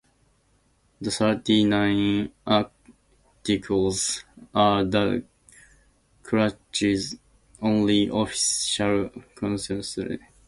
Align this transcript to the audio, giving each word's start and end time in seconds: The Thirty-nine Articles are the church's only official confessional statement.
The 0.99 1.11
Thirty-nine 1.11 2.31
Articles 2.47 4.25
are 4.51 4.83
the 4.83 5.23
church's 6.27 7.17
only 7.61 8.09
official 8.11 9.11
confessional 9.35 9.83
statement. 9.83 10.21